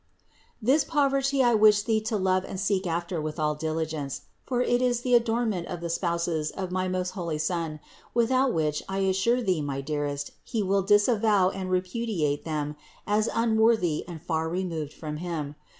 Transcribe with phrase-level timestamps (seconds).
[0.59, 4.81] This poverty I wish thee to love and seek after with all diligence; for it
[4.81, 7.79] is the adorn ment of the spouses of my most holy Son,
[8.15, 13.05] without which I assure thee, my dearest, He will disavow and repudiate 590 CITY OF
[13.05, 15.53] GOD them as unworthy and far removed from Him.